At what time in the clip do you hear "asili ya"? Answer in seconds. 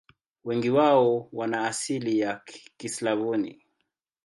1.67-2.41